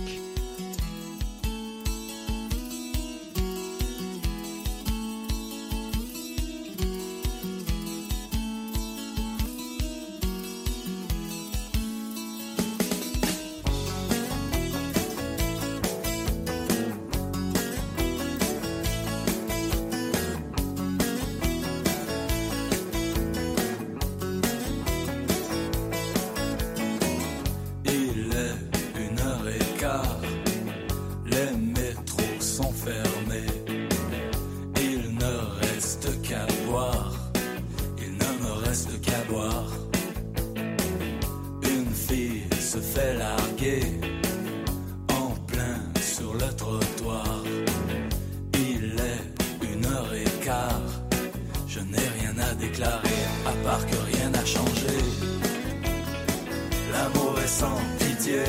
sans 57.47 57.79
pitié. 57.99 58.43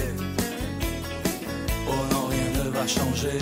Oh 1.89 1.93
non, 2.13 2.27
rien 2.27 2.65
ne 2.65 2.71
va 2.71 2.87
changer. 2.87 3.39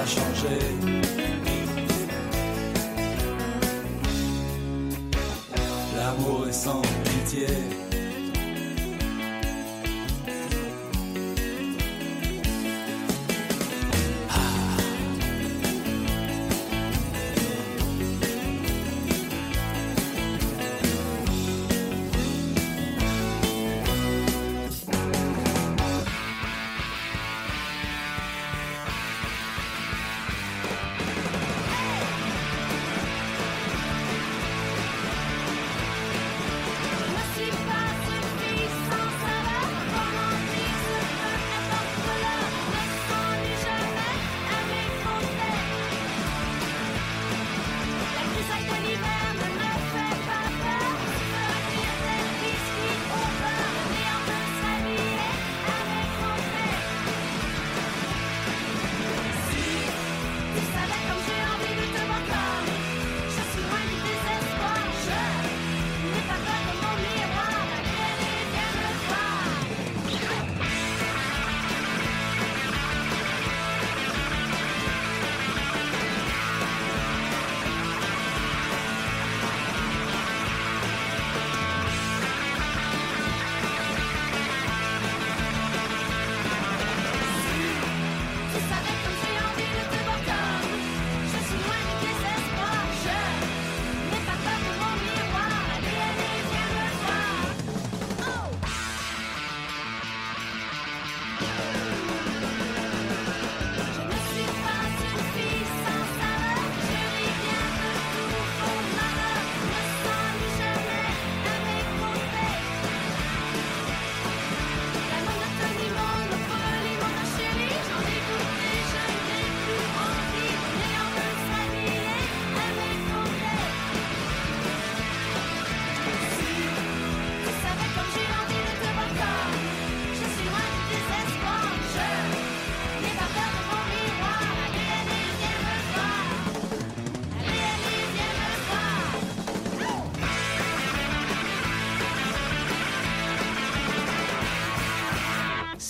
va 0.00 0.06
changer. 0.06 0.58
L'amour 5.96 6.48
est 6.48 6.52
sans 6.52 6.82
pitié. 7.04 7.46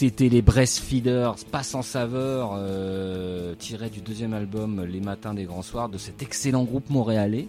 C'était 0.00 0.30
les 0.30 0.40
Breastfeeders, 0.40 1.34
pas 1.52 1.62
sans 1.62 1.82
saveur, 1.82 2.52
euh, 2.54 3.54
tiré 3.54 3.90
du 3.90 4.00
deuxième 4.00 4.32
album 4.32 4.82
Les 4.82 4.98
Matins 4.98 5.34
des 5.34 5.44
Grands 5.44 5.60
Soirs 5.60 5.90
de 5.90 5.98
cet 5.98 6.22
excellent 6.22 6.64
groupe 6.64 6.88
montréalais. 6.88 7.48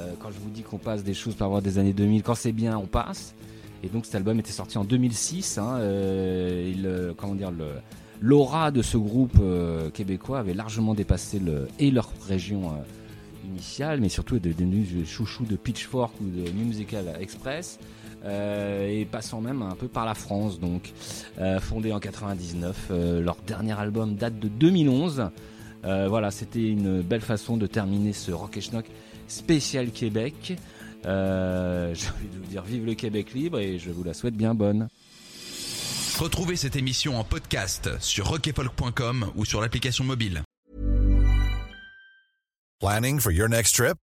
Euh, 0.00 0.12
quand 0.18 0.32
je 0.32 0.40
vous 0.40 0.50
dis 0.50 0.62
qu'on 0.62 0.78
passe 0.78 1.04
des 1.04 1.14
choses 1.14 1.36
par 1.36 1.46
rapport 1.46 1.62
des 1.62 1.78
années 1.78 1.92
2000, 1.92 2.24
quand 2.24 2.34
c'est 2.34 2.50
bien, 2.50 2.76
on 2.76 2.86
passe. 2.86 3.36
Et 3.84 3.88
donc 3.88 4.04
cet 4.04 4.16
album 4.16 4.40
était 4.40 4.50
sorti 4.50 4.78
en 4.78 4.84
2006. 4.84 5.58
Hein, 5.58 5.76
euh, 5.78 6.74
euh, 6.84 7.14
comment 7.16 7.36
l'aura 8.20 8.72
de 8.72 8.82
ce 8.82 8.96
groupe 8.96 9.40
québécois 9.94 10.40
avait 10.40 10.54
largement 10.54 10.94
dépassé 10.94 11.40
leur 11.80 12.12
région 12.26 12.72
initiale, 13.44 14.00
mais 14.00 14.08
surtout 14.08 14.34
est 14.34 14.40
devenu 14.40 15.06
chouchou 15.06 15.44
de 15.44 15.54
Pitchfork 15.54 16.20
ou 16.20 16.24
de 16.24 16.50
Musical 16.50 17.16
Express 17.20 17.78
euh, 18.24 18.88
et 18.88 19.04
passant 19.04 19.40
même 19.40 19.62
un 19.62 19.74
peu 19.74 19.88
par 19.88 20.04
la 20.06 20.14
France 20.14 20.60
donc 20.60 20.92
euh, 21.38 21.58
fondé 21.60 21.92
en 21.92 21.98
99 22.00 22.76
euh, 22.90 23.20
leur 23.20 23.36
dernier 23.46 23.78
album 23.78 24.14
date 24.14 24.38
de 24.38 24.48
2011 24.48 25.30
Euh, 25.84 26.06
voilà 26.08 26.30
c'était 26.30 26.62
une 26.62 27.02
belle 27.02 27.22
façon 27.22 27.56
de 27.56 27.66
terminer 27.66 28.12
ce 28.12 28.30
Rock 28.30 28.56
et 28.56 28.60
Schnock 28.60 28.86
spécial 29.26 29.90
Québec 29.90 30.54
euh, 31.06 31.92
j'ai 31.98 32.08
envie 32.08 32.28
de 32.28 32.36
vous 32.38 32.46
dire 32.48 32.62
vive 32.62 32.86
le 32.86 32.94
Québec 32.94 33.34
libre 33.34 33.58
et 33.58 33.78
je 33.80 33.90
vous 33.90 34.04
la 34.04 34.14
souhaite 34.14 34.34
bien 34.36 34.54
bonne 34.54 34.88
Retrouvez 36.20 36.54
cette 36.56 36.76
émission 36.76 37.18
en 37.18 37.24
podcast 37.24 37.90
sur 37.98 38.28
rockefolk.com 38.28 39.32
ou 39.34 39.44
sur 39.44 39.60
l'application 39.60 40.04
mobile. 40.04 40.42
Planning 42.80 43.18
for 43.18 43.32
your 43.32 43.48
next 43.48 43.74
trip? 43.74 43.96